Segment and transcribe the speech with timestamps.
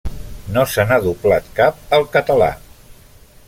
[0.55, 2.49] No se n'ha doblat cap al català.